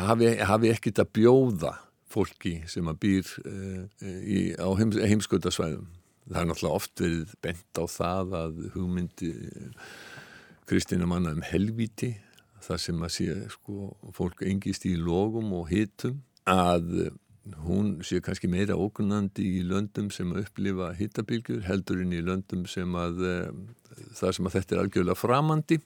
Hafi, 0.00 0.32
hafi 0.48 0.72
ekkit 0.72 1.02
að 1.02 1.12
bjóða 1.18 1.74
fólki 2.10 2.60
sem 2.70 2.86
að 2.88 3.00
býr 3.02 3.32
uh, 3.44 3.82
í, 4.02 4.38
á 4.56 4.68
heims, 4.78 4.98
heimskautasvæðum. 5.02 5.88
Það 6.26 6.40
er 6.40 6.48
náttúrulega 6.50 6.80
oft 6.80 7.02
verið 7.02 7.34
bent 7.44 7.78
á 7.78 7.84
það 7.86 8.32
að 8.34 8.62
hugmyndi 8.74 9.28
eh, 9.30 9.82
Kristina 10.66 11.06
manna 11.06 11.30
um 11.36 11.44
helviti 11.46 12.16
það 12.66 12.80
sem 12.82 13.04
að 13.06 13.12
sé 13.14 13.36
sko, 13.52 13.92
fólk 14.16 14.42
engist 14.42 14.88
í 14.90 14.96
logum 14.98 15.52
og 15.54 15.70
hitum 15.70 16.16
að 16.50 17.12
hún 17.62 17.92
sé 18.02 18.18
kannski 18.24 18.50
meira 18.50 18.74
ókunnandi 18.74 19.46
í 19.60 19.62
löndum 19.68 20.08
sem 20.10 20.32
að 20.34 20.48
upplifa 20.48 20.90
hittabilgjur 20.98 21.62
heldurinn 21.68 22.16
í 22.16 22.24
löndum 22.26 22.66
sem 22.66 22.98
að 22.98 23.22
það 24.18 24.34
sem 24.34 24.50
að 24.50 24.56
þetta 24.58 24.74
er 24.74 24.82
algjörlega 24.82 25.20
framandi 25.20 25.78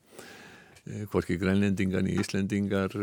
hvorki 1.12 1.38
grænlendingar 1.40 2.06
í 2.08 2.16
Íslendingar 2.20 2.94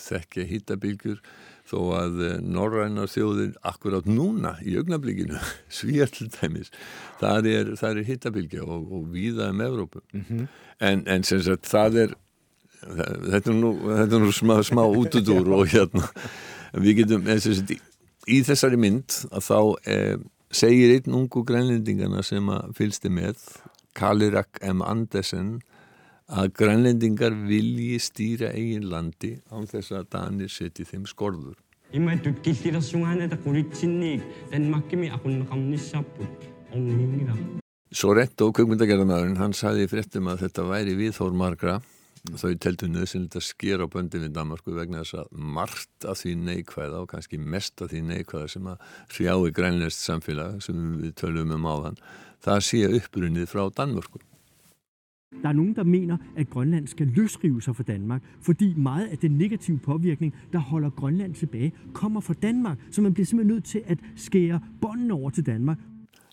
þekkja 0.00 0.46
hittabilgjur 0.50 1.20
þó 1.66 1.78
að 1.98 2.20
norrænar 2.46 3.10
þjóðir 3.10 3.56
akkurát 3.66 4.06
núna 4.06 4.54
í 4.62 4.76
augnablikinu 4.78 5.40
svíall 5.78 6.30
dæmis 6.38 6.70
það 7.20 7.50
er, 7.52 7.72
er 7.74 8.04
hittabilgja 8.06 8.62
og, 8.66 8.86
og 8.92 9.10
víða 9.14 9.50
um 9.54 9.64
Evrópu 9.66 10.02
mm 10.12 10.24
-hmm. 10.28 10.46
en, 10.80 11.04
en 11.06 11.24
sem 11.24 11.42
sagt 11.42 11.66
það 11.66 11.98
er 12.04 12.14
þetta 12.86 13.50
er 13.50 13.56
nú, 13.56 13.72
þetta 13.82 14.16
er 14.16 14.22
nú 14.22 14.32
smá, 14.32 14.56
smá 14.62 14.82
útudur 14.86 15.48
og 15.56 15.66
hérna 15.72 16.08
við 16.72 17.02
getum 17.02 17.26
sagt, 17.40 17.72
í 18.26 18.42
þessari 18.46 18.76
mynd 18.76 19.20
að 19.30 19.46
þá 19.46 19.60
eh, 19.86 20.16
segir 20.50 20.94
einn 20.94 21.14
ungu 21.14 21.44
grænlendingarna 21.46 22.22
sem 22.22 22.48
að 22.52 22.74
fylgsti 22.78 23.10
með 23.12 23.40
Kalirak 23.96 24.60
M. 24.62 24.82
Andersen 24.82 25.60
að 26.26 26.50
grænlendingar 26.58 27.34
vilji 27.46 28.00
stýra 28.02 28.50
eigin 28.54 28.88
landi 28.90 29.36
án 29.50 29.68
þess 29.70 29.94
að 29.94 30.08
Danir 30.10 30.50
seti 30.50 30.84
þeim 30.84 31.06
skorður. 31.06 31.54
Ramnissaput 35.50 36.48
onningina. 36.74 37.36
Soretto, 37.94 38.50
kökmyndagerðamæðurinn, 38.52 39.38
hann 39.38 39.54
saði 39.54 39.86
fréttum 39.88 40.26
að 40.28 40.42
þetta 40.46 40.66
væri 40.66 40.96
viðhór 40.98 41.36
margra 41.38 41.78
þau 42.34 42.52
teltu 42.58 42.88
nöðsynlegt 42.90 43.38
að 43.38 43.46
skera 43.46 43.86
á 43.86 43.92
böndin 43.92 44.24
við 44.26 44.34
Danmarku 44.34 44.74
vegna 44.74 45.04
þess 45.04 45.20
að 45.22 45.42
margt 45.56 46.06
af 46.10 46.18
því 46.22 46.32
neikvæða 46.42 47.02
og 47.04 47.10
kannski 47.12 47.38
mest 47.38 47.82
af 47.84 47.92
því 47.92 48.02
neikvæða 48.10 48.48
sem 48.50 48.70
að 48.72 48.86
hrjái 49.14 49.52
grænlest 49.54 50.02
samfélag 50.02 50.58
sem 50.64 50.80
við 50.98 51.14
tölum 51.22 51.54
um 51.54 51.68
áðan 51.70 52.00
það 52.42 52.64
sé 52.66 52.82
upprunnið 52.98 53.46
frá 53.52 53.68
Danmarku 53.70 54.22
Der 55.42 55.48
er 55.48 55.52
nogen, 55.52 55.76
der 55.76 55.84
mener, 55.84 56.16
at 56.36 56.50
Grønland 56.50 56.86
skal 56.86 57.06
løsrive 57.06 57.62
sig 57.62 57.76
fra 57.76 57.82
Danmark, 57.82 58.22
fordi 58.40 58.74
meget 58.74 59.06
af 59.06 59.18
den 59.18 59.38
negative 59.38 59.78
påvirkning, 59.78 60.34
der 60.52 60.58
holder 60.58 60.90
Grønland 60.90 61.34
tilbage, 61.34 61.72
kommer 61.92 62.20
fra 62.20 62.34
Danmark, 62.42 62.78
så 62.90 63.02
man 63.02 63.14
bliver 63.14 63.26
simpelthen 63.26 63.54
nødt 63.54 63.64
til 63.64 63.82
at 63.86 63.98
skære 64.16 64.60
bånden 64.80 65.10
over 65.10 65.30
til 65.30 65.46
Danmark. 65.46 65.78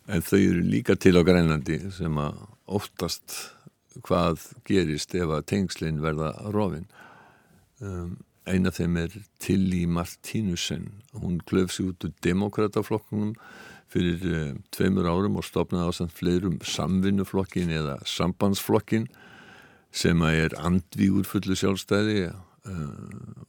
En 0.10 0.22
þau 0.22 0.38
eru 0.38 0.62
líka 0.68 0.96
til 1.00 1.16
á 1.16 1.24
Grænlandi 1.24 1.78
sem 1.96 2.18
að 2.20 2.34
oftast 2.68 3.36
hvað 4.04 4.42
gerist 4.68 5.16
ef 5.16 5.32
að 5.32 5.46
tengslinn 5.48 6.02
verða 6.04 6.34
rofinn. 6.52 6.88
um, 7.82 7.88
ehm, 7.88 8.18
eina 8.50 8.72
af 8.72 8.80
þeim 8.80 8.98
er 9.00 9.18
Tilly 9.44 9.84
Martinussen. 9.86 10.90
Hún 11.16 11.40
klöfsi 11.48 11.86
út 11.88 12.04
úr 12.06 12.14
demokrataflokkunum 12.26 13.36
fyrir 13.94 14.24
uh, 14.26 14.56
tveimur 14.74 15.08
árum 15.10 15.38
og 15.40 15.46
stopnaði 15.48 15.90
á 15.90 15.92
samt 15.94 16.16
fleirum 16.18 16.58
samvinnuflokkin 16.66 17.72
eða 17.74 18.00
sambandsflokkin 18.10 19.08
sem 19.94 20.22
er 20.26 20.56
andvígur 20.58 21.28
fullu 21.30 21.56
sjálfstæði 21.58 22.32
uh, 22.32 22.34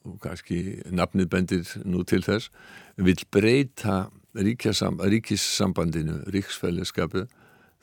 og 0.04 0.18
kannski 0.22 0.82
nafnið 0.92 1.30
bendir 1.32 1.64
nú 1.88 2.04
til 2.04 2.22
þess 2.26 2.52
vil 3.00 3.24
breyta 3.32 4.10
ríkissambandinu, 4.34 6.20
ríksfælleskapið 6.34 7.30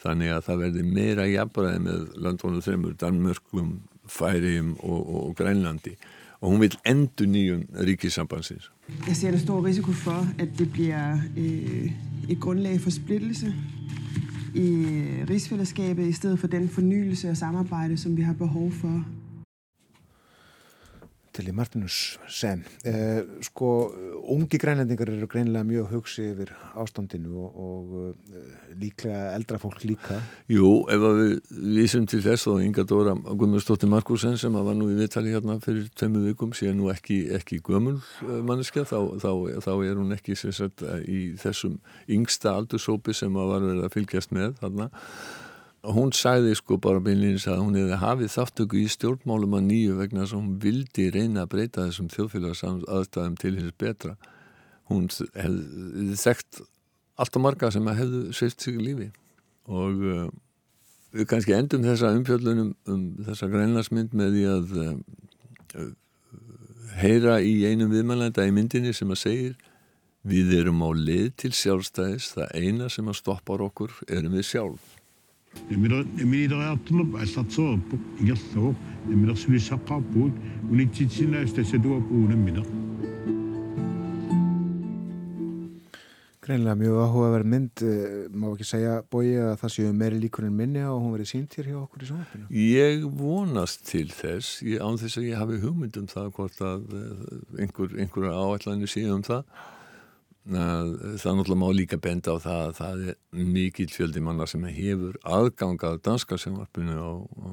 þannig 0.02 0.34
að 0.36 0.46
það 0.48 0.64
verði 0.66 0.84
meira 0.86 1.28
jafnbræði 1.30 1.82
med 1.86 2.16
landvónu 2.22 2.62
þreymur, 2.66 2.98
Danmörkum, 3.00 3.70
Færiðum 4.10 4.74
og, 4.82 5.00
og, 5.00 5.20
og 5.30 5.36
Grænlandi 5.40 5.96
og 6.42 6.50
hun 6.50 6.62
vil 6.62 6.78
endur 6.86 7.26
nýjum. 7.26 7.86
Jeg 9.08 9.16
ser 9.16 9.30
en 9.32 9.40
stor 9.40 9.66
risiko 9.66 9.92
for, 9.92 10.28
at 10.40 10.50
det 10.58 10.72
bliver 10.72 11.18
øh, 11.38 11.92
et 12.30 12.40
grundlag 12.40 12.82
for 12.82 12.90
splittelse 12.90 13.54
i 14.56 14.70
øh, 14.70 15.30
rigsfællesskabet 15.30 16.08
i 16.08 16.12
stedet 16.12 16.40
for 16.40 16.48
den 16.48 16.70
fornyelse 16.70 17.30
og 17.30 17.38
samarbejde, 17.38 17.98
som 17.98 18.18
vi 18.18 18.22
har 18.22 18.34
behov 18.34 18.72
for 18.72 19.06
Tilly 21.32 21.54
Martinus 21.56 22.18
sen. 22.28 22.64
Eh, 22.88 23.22
sko, 23.46 23.70
ungi 24.34 24.60
grænlendingar 24.60 25.10
eru 25.14 25.28
greinlega 25.32 25.64
mjög 25.68 25.94
hugsi 25.96 26.26
yfir 26.32 26.52
ástandinu 26.80 27.46
og, 27.46 27.60
og 27.66 27.94
eh, 28.36 28.74
líklega 28.82 29.32
eldra 29.38 29.60
fólk 29.62 29.86
líka. 29.88 30.20
Jú, 30.52 30.72
ef 30.92 31.06
við 31.06 31.36
vísum 31.78 32.08
til 32.12 32.22
þess 32.26 32.50
og 32.52 32.64
Inga 32.66 32.84
Dóra 32.88 33.16
Guðmundsdóttir 33.16 33.92
Markusen 33.92 34.36
sem 34.42 34.58
var 34.58 34.76
nú 34.76 34.90
í 34.92 34.98
viðtali 35.00 35.32
hérna 35.36 35.60
fyrir 35.64 35.88
tveimu 35.96 36.26
vikum 36.28 36.56
sé 36.58 36.74
nú 36.76 36.92
ekki, 36.92 37.22
ekki 37.38 37.62
gömul 37.64 38.00
eh, 38.00 38.42
manneskja 38.48 38.84
þá, 38.90 38.98
þá, 39.24 39.32
þá 39.64 39.72
er 39.78 40.02
hún 40.02 40.18
ekki 40.18 40.36
sagt, 40.42 40.84
í 41.08 41.32
þessum 41.40 41.80
yngsta 42.12 42.58
aldursópi 42.58 43.16
sem 43.16 43.32
var 43.40 43.56
verið 43.56 43.88
að 43.88 43.96
fylgjast 43.96 44.36
með 44.36 44.60
þarna 44.60 44.92
hún 45.82 46.12
sagði 46.14 46.54
sko 46.58 46.78
bara 46.82 47.02
beinleins 47.02 47.48
að 47.50 47.64
hún 47.64 47.78
hefði 47.80 47.98
hafið 48.02 48.34
þáttöku 48.36 48.78
í 48.82 48.90
stjórnmálum 48.92 49.56
að 49.58 49.64
nýju 49.70 49.96
vegna 49.98 50.22
þess 50.24 50.36
að 50.36 50.42
hún 50.42 50.52
vildi 50.62 51.08
reyna 51.16 51.46
að 51.46 51.50
breyta 51.56 51.88
þessum 51.88 52.12
þjóðfélags 52.14 52.62
aðstæðum 52.68 53.38
til 53.42 53.54
hins 53.58 53.74
betra. 53.82 54.14
Hún 54.92 55.10
hefði 55.10 56.20
þekkt 56.22 56.62
allt 57.22 57.40
og 57.40 57.46
marga 57.48 57.72
sem 57.74 57.90
hefðu 57.90 58.22
seift 58.38 58.62
sig 58.62 58.78
í 58.78 58.86
lífi. 58.86 59.10
Og 59.72 60.06
uh, 60.06 60.30
við 61.18 61.30
kannski 61.34 61.58
endum 61.58 61.88
þessa 61.88 62.14
umfjöldunum 62.14 62.72
um 62.86 63.04
þessa 63.26 63.50
grænlarsmynd 63.50 64.16
með 64.18 64.38
því 64.38 64.46
að 64.54 64.78
uh, 64.86 65.92
heyra 67.02 67.42
í 67.42 67.58
einum 67.66 67.90
viðmælanda 67.94 68.46
í 68.46 68.54
myndinni 68.54 68.94
sem 68.94 69.10
að 69.10 69.24
segir 69.26 69.60
við 70.22 70.54
erum 70.60 70.86
á 70.86 70.90
lið 70.94 71.32
til 71.42 71.56
sjálfstæðis. 71.58 72.34
Það 72.38 72.58
eina 72.62 72.94
sem 72.94 73.10
að 73.10 73.22
stoppar 73.24 73.66
okkur 73.66 73.98
erum 74.06 74.38
við 74.38 74.52
sjálf 74.54 74.91
эмилериартунуп 75.71 77.17
ассартсоорпук 77.23 78.01
игерлугу 78.21 78.75
эмилер 79.09 79.37
сулиссаққарпуут 79.37 80.35
унитситсинаас 80.71 81.55
тассатуап 81.55 82.11
уунаммина 82.11 82.63
Greinlega 86.47 86.77
mjög 86.79 87.01
áhugaverð 87.03 87.49
mynd 87.51 87.83
má 88.39 88.53
ekki 88.53 88.67
segja 88.69 89.01
bói 89.11 89.33
að 89.35 89.57
það 89.63 89.73
séu 89.75 89.95
meiri 89.99 90.21
líkur 90.23 90.47
en 90.47 90.55
minni 90.55 90.85
og 90.87 91.01
hún 91.03 91.17
verið 91.17 91.33
sínt 91.33 91.57
hér 91.59 91.73
hjá 91.73 91.79
okkur 91.81 92.05
í 92.05 92.11
sjónvarpinu 92.13 92.61
Ég 92.63 93.07
vonast 93.19 93.83
til 93.89 94.07
þess 94.15 94.61
ég, 94.63 94.79
án 94.79 95.01
þess 95.01 95.19
að 95.19 95.27
ég 95.33 95.41
hafi 95.43 95.59
hugmynd 95.65 95.99
um 95.99 96.07
það 96.13 96.31
hvort 96.37 96.63
að 96.63 96.85
einhver, 97.59 97.97
einhver 97.99 98.31
áætlanir 98.31 98.93
séu 98.93 99.17
um 99.17 99.27
það 99.27 99.43
það 100.42 101.36
náttúrulega 101.38 101.60
má 101.62 101.68
líka 101.76 101.98
benda 102.02 102.34
á 102.34 102.38
það 102.42 102.62
að 102.66 102.72
það 102.80 103.02
er 103.12 103.18
mikil 103.54 103.90
fjöldi 103.94 104.24
manna 104.26 104.48
sem 104.50 104.64
hefur 104.66 105.20
aðgangað 105.22 106.00
danska 106.02 106.38
semvarpinu 106.42 106.98
á, 106.98 107.12
á, 107.22 107.50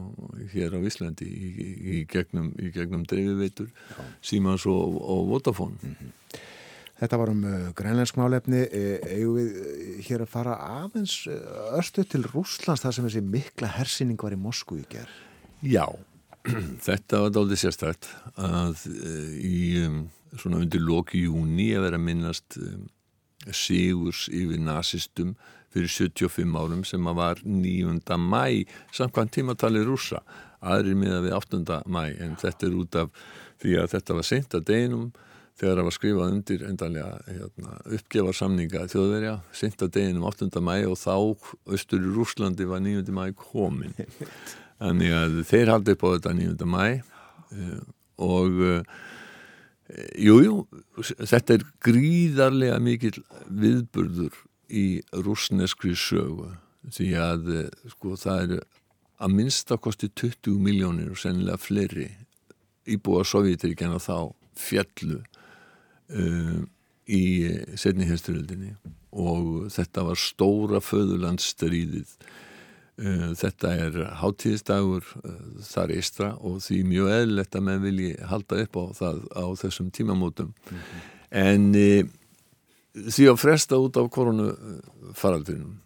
hér 0.55 0.73
á 0.73 0.81
Íslandi 0.81 1.29
í, 1.29 1.49
í, 1.49 1.69
í 1.93 1.99
gegnum, 2.09 2.55
gegnum 2.73 3.05
dreifiveitur 3.05 3.69
Símans 4.25 4.65
og, 4.67 4.97
og 5.05 5.29
Vodafone. 5.29 5.77
Mm 5.83 5.97
-hmm. 5.99 6.15
Þetta 6.99 7.19
var 7.21 7.31
um 7.31 7.45
uh, 7.45 7.71
grænlensk 7.79 8.17
málefni. 8.19 8.65
E, 8.75 8.99
eigum 9.07 9.37
við 9.37 9.51
uh, 9.55 10.03
hér 10.09 10.25
að 10.25 10.33
fara 10.33 10.57
aðeins 10.83 11.27
uh, 11.31 11.79
örstu 11.79 12.03
til 12.05 12.25
Rúslands 12.27 12.83
þar 12.83 12.95
sem 12.97 13.07
þessi 13.07 13.23
mikla 13.23 13.69
hersinning 13.77 14.19
var 14.23 14.35
í 14.35 14.41
Moskú 14.41 14.81
í 14.81 14.87
gerð 14.91 15.15
Já, 15.63 15.87
þetta 16.87 17.21
var 17.21 17.31
dálítið 17.31 17.63
sérstært 17.63 18.09
að 18.35 18.87
uh, 18.91 19.35
í 19.39 19.85
um 19.85 20.07
svona 20.37 20.61
undir 20.63 20.83
loki 20.85 21.25
júni 21.25 21.71
að 21.77 21.89
vera 21.89 22.01
minnast 22.03 22.59
um, 22.61 22.89
sigurs 23.55 24.27
yfir 24.29 24.61
nazistum 24.61 25.37
fyrir 25.73 25.91
75 25.93 26.57
árum 26.57 26.85
sem 26.89 27.09
að 27.09 27.19
var 27.19 27.41
9. 27.45 28.01
mæ 28.19 28.65
samkvæmt 28.97 29.35
tímatali 29.37 29.85
rúsa 29.85 30.23
aðrir 30.65 30.99
miða 30.99 31.23
við 31.25 31.37
8. 31.39 31.81
mæ 31.87 32.05
en 32.19 32.37
þetta 32.41 32.69
er 32.69 32.77
út 32.79 32.99
af 32.99 33.11
því 33.63 33.81
að 33.83 33.91
þetta 33.95 34.17
var 34.19 34.27
seint 34.27 34.57
að 34.57 34.69
deginum 34.71 35.11
þegar 35.59 35.81
það 35.81 35.89
var 35.89 35.97
skrifað 35.97 36.33
undir 36.37 36.65
endanlega 36.69 37.11
hérna, 37.27 37.77
uppgefa 37.99 38.35
samninga 38.41 38.87
þjóðverja 38.93 39.35
seint 39.61 39.85
að 39.85 39.93
deginum 39.99 40.27
8. 40.31 40.49
mæ 40.63 40.75
og 40.89 40.97
þá 41.01 41.15
austur 41.19 42.03
í 42.03 42.15
Rúslandi 42.17 42.69
var 42.71 42.83
9. 42.85 43.05
mæ 43.15 43.25
komin 43.39 43.95
þannig 44.79 45.15
að 45.21 45.39
þeir 45.51 45.75
haldi 45.75 45.95
upp 45.97 46.07
á 46.07 46.09
þetta 46.17 46.35
9. 46.41 46.69
mæ 46.75 46.85
eh, 46.89 47.79
og 48.19 48.63
Jújú, 49.89 50.67
jú, 50.69 51.05
þetta 51.25 51.57
er 51.57 51.63
gríðarlega 51.85 52.79
mikil 52.83 53.15
viðburður 53.49 54.35
í 54.69 55.01
rúsneskri 55.25 55.95
sögu 55.97 56.51
því 56.93 57.09
að 57.23 57.49
sko 57.95 58.17
það 58.21 58.43
er 58.43 58.67
að 59.19 59.37
minnstakosti 59.39 60.11
20 60.13 60.59
miljónir 60.63 61.09
og 61.15 61.21
sennilega 61.21 61.61
fleiri 61.61 62.11
íbúa 62.89 63.25
Sovjetiríkjana 63.27 63.97
þá 64.01 64.29
fjallu 64.59 65.23
uh, 65.23 66.61
í 67.09 67.25
setni 67.81 68.09
hersturöldinni 68.09 68.75
og 69.17 69.71
þetta 69.73 70.05
var 70.11 70.21
stóra 70.21 70.83
föðurlandsstríðið 70.85 72.13
Eh, 72.13 72.48
þetta 72.99 73.73
er 73.79 73.99
hátíðisdagur 74.19 75.05
eh, 75.23 75.41
þar 75.69 75.95
eistra 75.95 76.31
og 76.43 76.61
því 76.65 76.79
mjög 76.91 77.11
eðlilegt 77.15 77.59
að 77.59 77.67
menn 77.69 77.83
vilji 77.85 78.15
halda 78.31 78.63
upp 78.65 78.79
á 78.79 78.85
það 78.99 79.21
á 79.39 79.45
þessum 79.63 79.91
tímamótum. 79.95 80.55
Mm 80.55 80.79
-hmm. 80.79 81.05
en 81.31 81.75
e, 81.75 82.05
því 82.99 83.29
að 83.31 83.41
fresta 83.41 83.79
út 83.79 83.97
á 84.01 84.03
koronu 84.11 84.55
faraldrinum 85.15 85.79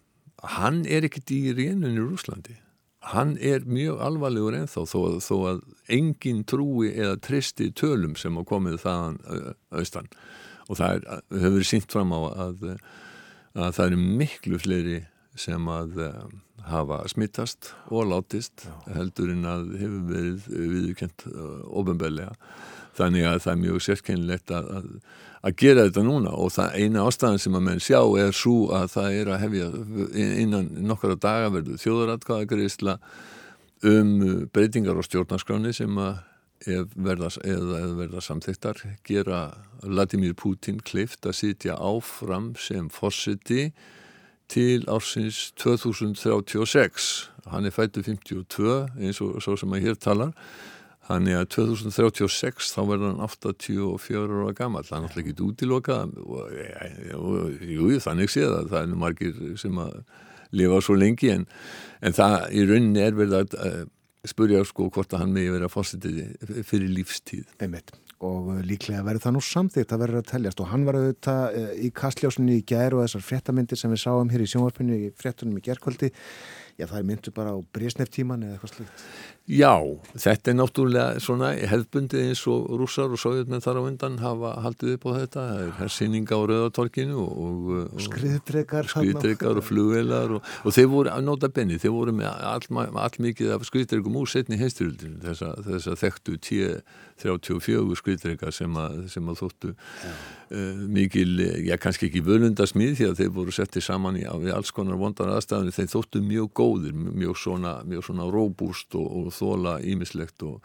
hann 0.42 0.86
er 0.86 1.04
ekkert 1.04 1.30
í 1.30 1.52
rénun 1.54 1.98
í 1.98 2.02
Rúslandi 2.02 2.56
hann 3.02 3.36
er 3.40 3.64
mjög 3.66 4.00
alvarlegur 4.00 4.54
ennþá 4.56 4.84
þó, 4.86 5.18
þó 5.18 5.36
að 5.50 5.62
engin 5.90 6.44
trúi 6.46 6.92
eða 6.94 7.18
tristi 7.22 7.70
tölum 7.74 8.14
sem 8.16 8.36
á 8.38 8.42
komið 8.46 8.78
þaðan 8.84 9.18
austan. 9.74 10.10
Og 10.70 10.78
það 10.78 10.94
er, 10.94 11.22
hefur 11.42 11.66
sínt 11.66 11.90
fram 11.90 12.14
á 12.14 12.20
að, 12.46 12.68
að 13.58 13.74
það 13.74 13.86
eru 13.88 13.98
miklu 14.22 14.60
fleiri 14.62 15.00
sem 15.38 15.68
að 15.72 15.98
hafa 16.68 17.00
smittast 17.10 17.72
og 17.90 18.06
látist 18.10 18.66
Já. 18.66 18.74
heldur 18.98 19.32
en 19.32 19.48
að 19.48 19.72
hefur 19.80 20.06
verið 20.10 20.46
viðkjönt 20.52 21.26
ofinbeglega 21.72 22.34
þannig 22.96 23.26
að 23.26 23.38
það 23.44 23.52
er 23.52 23.60
mjög 23.62 23.84
sérkennilegt 23.86 24.52
að, 24.52 24.68
að, 24.76 24.88
að 25.42 25.56
gera 25.62 25.86
þetta 25.88 26.04
núna 26.06 26.34
og 26.36 26.52
það 26.54 26.76
eina 26.78 27.06
ástæðan 27.08 27.42
sem 27.42 27.56
að 27.58 27.64
menn 27.68 27.82
sjá 27.82 28.00
er 28.20 28.36
svo 28.36 28.56
að 28.76 28.90
það 28.94 29.16
er 29.20 29.30
að 29.32 29.42
hefja 29.46 29.70
innan 30.44 30.68
nokkara 30.90 31.16
daga 31.16 31.54
verður 31.56 31.80
þjóðaratkvæðagreysla 31.82 32.98
um 33.88 34.12
breytingar 34.54 35.00
á 35.00 35.02
stjórnarskráni 35.08 35.72
sem 35.74 35.98
að 35.98 36.20
verða, 36.94 37.32
eða 37.42 37.80
verða 37.98 38.22
samþektar 38.22 38.84
gera 39.08 39.40
Vladimir 39.82 40.36
Putin 40.38 40.78
kleift 40.84 41.26
að 41.26 41.38
sitja 41.40 41.78
áfram 41.80 42.52
sem 42.60 42.86
fórsiti 42.92 43.72
til 44.50 44.84
ársins 44.90 45.52
2036 45.60 47.32
hann 47.50 47.66
er 47.66 47.74
fættu 47.74 48.02
52 48.02 48.88
eins 49.00 49.20
og 49.22 49.40
svo 49.42 49.56
sem 49.58 49.72
að 49.74 49.86
hér 49.86 49.98
talar. 50.00 50.34
Þannig 51.02 51.34
að 51.34 51.48
2036 51.56 52.68
þá 52.70 52.82
verður 52.86 53.08
hann 53.10 53.24
84 53.26 54.36
ára 54.38 54.52
gammal, 54.54 54.84
það 54.86 54.98
er 54.98 55.02
náttúrulega 55.06 55.32
ekki 55.32 55.46
útilokað. 55.48 56.12
Og 56.22 57.64
jú, 57.66 57.88
þannig 58.04 58.30
séð 58.30 58.54
að 58.60 58.70
það 58.70 58.84
er 58.84 59.00
margir 59.02 59.42
sem 59.60 59.82
að 59.82 59.96
lifa 60.52 60.78
svo 60.84 60.96
lengi 61.00 61.32
en, 61.32 61.48
en 62.04 62.14
það 62.14 62.38
í 62.52 62.64
rauninni 62.68 63.02
er 63.02 63.18
verið 63.18 63.38
að 63.40 63.58
uh, 63.58 63.82
spurja 64.28 64.62
sko 64.68 64.86
hvort 64.92 65.16
að 65.16 65.24
hann 65.24 65.34
megi 65.34 65.50
verið 65.50 65.66
að 65.66 65.74
fórsitið 65.74 66.64
fyrir 66.68 66.94
lífstíð. 67.00 67.48
Einmitt 67.64 67.94
og 68.22 68.50
líklega 68.66 69.04
verður 69.06 69.26
það 69.26 69.36
nú 69.36 69.44
samþýtt 69.48 69.94
að 69.94 70.02
verður 70.04 70.22
að 70.22 70.30
teljast. 70.32 70.62
Og 70.62 70.72
hann 70.72 70.86
var 70.88 70.98
auðvitað 70.98 71.60
uh, 71.60 71.68
í 71.76 71.92
kastljósunni 72.02 72.58
í 72.60 72.66
gær 72.72 72.96
og 72.96 73.04
þessar 73.04 73.26
fréttamindir 73.28 73.80
sem 73.80 73.92
við 73.92 74.04
sáum 74.04 74.32
hér 74.32 74.44
í 74.44 74.50
sjónvarpunni 74.52 74.98
í 75.08 75.12
fréttunum 75.18 75.58
í 75.58 75.64
gerðkvöldi 75.66 76.12
já 76.78 76.86
það 76.88 76.98
er 76.98 77.06
myndu 77.08 77.32
bara 77.34 77.52
á 77.52 77.58
brísneftíman 77.74 78.44
eða 78.46 78.56
eitthvað 78.56 78.72
slutt. 78.72 79.04
Já, 79.52 79.74
þetta 80.22 80.52
er 80.52 80.56
náttúrulega 80.56 81.22
svona 81.22 81.48
hefðbundi 81.68 82.20
eins 82.28 82.44
og 82.50 82.68
rússar 82.78 83.12
og 83.12 83.20
sovjetmenn 83.20 83.64
þar 83.64 83.80
á 83.82 83.82
undan 83.82 84.18
hafa 84.22 84.52
haldið 84.64 84.94
upp 84.96 85.06
á 85.06 85.12
þetta, 85.16 85.46
það 85.50 85.62
er 85.64 85.72
hersýninga 85.80 86.38
á 86.38 86.42
og 87.18 88.04
skriðdregar 88.06 88.90
skriðdregar 88.92 89.58
og 89.58 89.66
flugvelar 89.66 90.36
og, 90.38 90.52
og 90.62 90.76
þeir 90.76 90.88
voru 90.94 91.12
að 91.12 91.26
nota 91.26 91.50
benni, 91.50 91.80
þeir 91.82 91.96
voru 91.96 92.14
með 92.16 92.30
all, 92.30 92.62
all 92.86 93.52
af 93.56 93.66
skriðdregum 93.68 94.20
úr 94.22 94.30
setni 94.30 94.60
heisturöldinu, 94.62 95.18
þess 95.26 95.90
að 95.90 96.00
þekktu 96.06 96.38
10-34 97.20 97.98
skriðdregar 98.00 98.54
sem, 98.54 98.78
sem 99.12 99.28
að 99.30 99.42
þóttu 99.42 99.72
uh, 99.72 100.84
mikil, 100.92 101.28
já 101.66 101.76
kannski 101.80 102.08
ekki 102.08 102.24
völundasmið 102.26 102.94
því 103.00 103.10
að 103.10 103.18
þeir 103.20 103.34
voru 103.36 103.56
settið 103.56 103.86
saman 103.88 104.20
í, 104.20 104.24
í 104.24 104.54
alls 104.54 104.72
konar 104.74 105.00
vondar 105.00 105.34
aðstæðinu, 105.34 105.74
þeir 105.76 105.92
þóttu 105.92 106.24
mjög 106.24 106.48
góðir, 106.62 106.96
mjög 106.96 107.36
svona, 107.42 107.76
mjög 107.88 108.08
svona 108.08 108.30
róbúst 108.32 108.96
og, 108.98 109.06
og 109.20 109.36
þóla 109.36 109.76
ímislegt 109.92 110.46
og, 110.48 110.58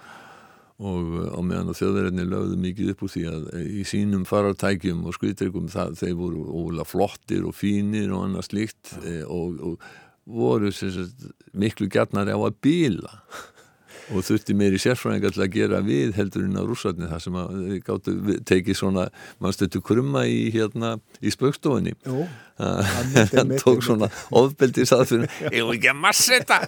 og 0.78 1.14
á 1.34 1.40
meðan 1.42 1.72
að 1.74 1.80
þjóðverðinni 1.82 2.28
lögðu 2.30 2.58
mikið 2.62 2.92
upp 2.94 3.06
úr 3.06 3.14
því 3.14 3.28
að 3.34 3.48
í 3.66 3.86
sínum 3.90 4.26
farartækjum 4.30 5.06
og 5.10 5.16
skriðtryggum 5.18 5.72
þeir 5.74 6.18
voru 6.20 6.44
ólega 6.48 6.86
flottir 6.86 7.48
og 7.50 7.56
fínir 7.58 8.14
og 8.14 8.28
annað 8.28 8.52
slíkt 8.52 8.94
e, 9.02 9.22
og, 9.26 9.58
og 9.72 9.88
voru 10.28 10.72
sagt, 10.76 11.30
miklu 11.56 11.88
gætnar 11.92 12.30
á 12.30 12.38
að 12.38 12.58
bíla 12.62 13.22
og 14.14 14.24
þurfti 14.28 14.56
meiri 14.58 14.80
sérfræðingar 14.82 15.36
til 15.36 15.44
að 15.46 15.54
gera 15.56 15.82
við 15.86 16.16
heldurinn 16.18 16.60
á 16.60 16.64
rússarni 16.68 17.10
þar 17.12 17.24
sem 17.24 17.40
að 17.40 17.48
gáttu 17.88 18.38
tekið 18.48 18.80
svona 18.80 19.08
mannstötu 19.44 19.82
krumma 19.86 20.26
í 20.30 20.48
hérna 20.54 20.96
í 21.20 21.34
spökstofunni 21.34 21.94
hann 22.58 23.56
tók 23.62 23.84
svona 23.86 24.10
ofbeldi 24.32 24.86
í 24.86 24.90
saðfyrir 24.90 25.28
ég 25.52 25.64
vil 25.68 25.78
ekki 25.78 25.92
að 25.94 26.02
massa 26.04 26.40
þetta? 26.40 26.58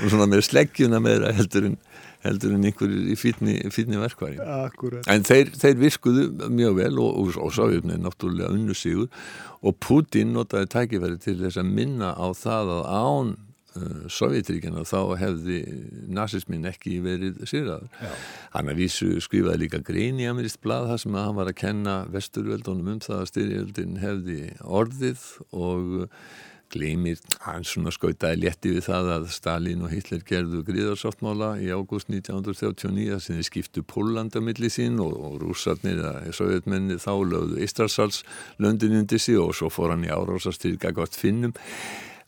Og 0.00 0.08
svona 0.08 0.24
með 0.30 0.46
sleggjuna 0.46 0.98
með 1.04 1.28
heldurinn 1.36 1.76
heldur 2.24 2.54
en 2.56 2.64
einhverjir 2.64 3.10
í 3.12 3.16
fítni 3.20 3.98
verkværi 4.00 4.38
en 5.12 5.26
þeir, 5.26 5.50
þeir 5.60 5.80
viskuðu 5.82 6.26
mjög 6.48 6.78
vel 6.78 6.92
og, 7.04 7.18
og, 7.20 7.34
og 7.44 7.52
sájöfni 7.52 7.98
náttúrulega 8.00 8.52
unnu 8.54 8.76
sigur. 8.76 9.10
Og 9.64 9.76
Putin 9.80 10.32
notaði 10.36 10.70
tækifæri 10.72 11.20
til 11.20 11.36
þess 11.42 11.60
að 11.60 11.72
minna 11.76 12.14
á 12.16 12.26
það 12.36 12.72
að 12.78 12.88
án 12.88 13.34
uh, 13.78 14.06
Sovjetríkjana 14.12 14.84
þá 14.88 15.00
hefði 15.20 15.58
nazismin 16.14 16.68
ekki 16.70 17.00
verið 17.04 17.44
sýraður. 17.50 18.08
Hann 18.54 18.72
að 18.72 18.80
vísu 18.84 19.10
skrifaði 19.24 19.64
líka 19.64 19.82
grein 19.84 20.22
í 20.22 20.30
Amerist 20.30 20.62
blad 20.64 20.88
þar 20.90 21.04
sem 21.04 21.18
að 21.18 21.28
hann 21.28 21.38
var 21.40 21.52
að 21.52 21.60
kenna 21.60 21.98
vesturveldunum 22.14 22.96
um 22.96 23.04
það 23.04 23.20
að 23.20 23.30
styrjöldin 23.32 24.02
hefði 24.02 24.40
orðið 24.64 25.28
og 25.52 26.08
gleymir, 26.74 27.20
hann 27.44 27.64
svona 27.66 27.92
skautaði 27.94 28.40
létti 28.42 28.72
við 28.74 28.86
það 28.88 29.10
að 29.14 29.26
Stalin 29.34 29.84
og 29.84 29.92
Hitler 29.94 30.24
gerðu 30.26 30.62
gríðarsáttmála 30.66 31.50
í 31.62 31.70
ágúst 31.74 32.10
1939 32.10 33.20
sem 33.22 33.38
þið 33.38 33.48
skiptu 33.48 33.84
Pólanda 33.86 34.42
millir 34.44 34.72
sín 34.72 34.98
og, 35.02 35.14
og 35.14 35.38
rúsarnir 35.42 36.00
eða 36.00 36.34
sovjetmenni 36.34 36.98
þá 37.02 37.12
lögðu 37.30 37.60
Ístrasals 37.64 38.22
löndin 38.62 38.96
undir 39.00 39.22
sig 39.22 39.38
og 39.40 39.54
svo 39.56 39.70
fór 39.72 39.94
hann 39.94 40.06
í 40.06 40.12
árásastyrka 40.12 40.94
gott 40.96 41.18
finnum 41.18 41.54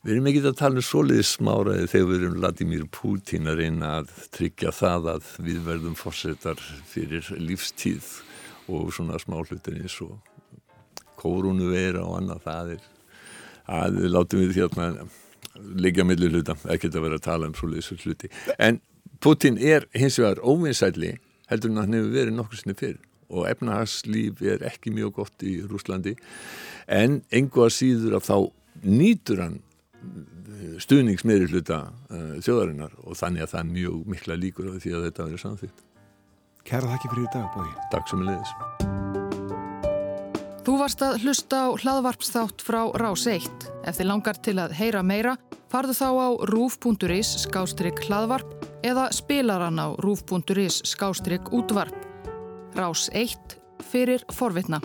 Við 0.07 0.13
erum 0.13 0.27
ekki 0.29 0.39
að 0.47 0.53
tala 0.55 0.79
um 0.79 0.83
soliði 0.87 1.23
smáraði 1.27 1.87
þegar 1.91 2.05
við 2.07 2.21
erum 2.21 2.35
Vladimir 2.37 2.83
Putin 2.95 3.49
að 3.51 3.57
reyna 3.59 3.89
að 3.97 4.13
tryggja 4.37 4.71
það 4.71 5.09
að 5.11 5.25
við 5.43 5.57
verðum 5.65 5.97
fórsetar 5.99 6.61
fyrir 6.87 7.27
lífstíð 7.35 8.07
og 8.71 8.93
svona 8.95 9.19
smáhlutir 9.19 9.81
eins 9.81 9.97
og 10.05 10.15
kórunu 11.19 11.67
vera 11.73 12.05
og 12.05 12.21
annað 12.21 12.39
það 12.45 12.71
er 12.77 12.87
að 13.81 13.99
við 13.99 14.15
látum 14.15 14.45
við 14.45 14.61
hérna 14.61 14.87
leggja 15.83 16.07
millir 16.07 16.37
hluta, 16.37 16.55
ekki 16.71 16.93
að 16.93 17.03
vera 17.09 17.19
að 17.19 17.27
tala 17.27 17.51
um 17.51 17.59
soliði 17.59 17.99
hluti. 18.05 18.31
En 18.63 18.79
Putin 19.19 19.59
er 19.59 19.89
hins 19.91 20.21
vegar 20.23 20.39
óvinsætli 20.39 21.17
heldur 21.51 21.75
en 21.75 21.83
hann 21.83 21.99
hefur 21.99 22.15
verið 22.15 22.39
nokkur 22.39 22.63
sinni 22.63 22.79
fyrr 22.79 23.03
og 23.27 23.51
efnahagslíf 23.51 24.39
er 24.55 24.63
ekki 24.71 24.95
mjög 24.95 25.17
gott 25.19 25.43
í 25.43 25.59
Rúslandi 25.67 26.15
en 26.87 27.25
engu 27.27 27.67
að 27.67 27.75
síður 27.81 28.21
að 28.21 28.29
þá 28.31 28.37
nýtur 28.87 29.43
hann 29.43 29.63
stuðningsmeiri 30.81 31.49
hluta 31.51 31.83
uh, 32.11 32.37
þjóðarinnar 32.43 32.93
og 33.03 33.17
þannig 33.19 33.45
að 33.45 33.53
það 33.53 33.61
er 33.61 33.73
mjög 33.73 34.07
mikla 34.13 34.39
líkur 34.39 34.69
á 34.69 34.73
því 34.81 34.93
að 34.93 35.05
þetta 35.07 35.27
verður 35.27 35.43
samþýtt. 35.43 35.83
Kæra 36.67 36.91
þakki 36.91 37.11
fyrir 37.13 37.27
í 37.27 37.33
dag, 37.33 37.47
Bói. 37.55 37.69
Takk 37.93 38.09
sem 38.11 38.23
er 38.23 38.31
leiðis. 38.33 38.53
Þú 40.67 40.73
varst 40.81 41.03
að 41.05 41.21
hlusta 41.23 41.59
á 41.63 41.67
hlaðvarpsþátt 41.79 42.63
frá 42.67 42.81
Rás 42.99 43.23
1. 43.31 43.69
Ef 43.87 44.01
þið 44.01 44.09
langar 44.09 44.39
til 44.43 44.57
að 44.59 44.73
heyra 44.75 44.99
meira, 44.99 45.37
farðu 45.71 45.95
þá 45.95 46.09
á 46.11 46.29
rúf.is 46.51 47.29
skástrygg 47.45 48.03
hlaðvarp 48.03 48.67
eða 48.83 49.07
spilaran 49.15 49.79
á 49.79 49.95
rúf.is 50.03 50.81
skástrygg 50.91 51.53
útvarp. 51.55 51.95
Rás 52.75 53.07
1 53.15 53.55
fyrir 53.87 54.27
forvitna. 54.35 54.81